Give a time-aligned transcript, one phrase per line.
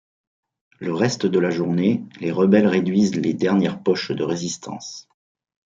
[0.79, 5.07] Le reste de la journée, les rebelles réduisent les dernières poches de résistance.